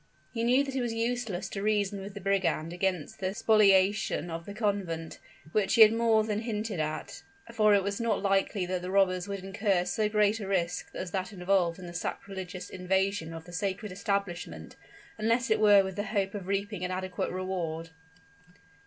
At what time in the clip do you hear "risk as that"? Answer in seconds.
10.47-11.31